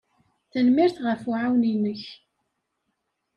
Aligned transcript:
Tanemmirt 0.51 0.97
ɣef 1.05 1.21
uɛawen-nnek. 1.29 2.01